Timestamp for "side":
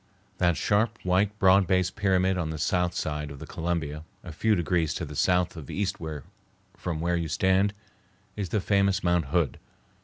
2.95-3.29